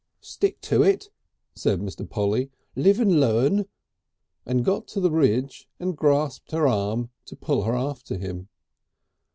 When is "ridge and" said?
5.11-5.95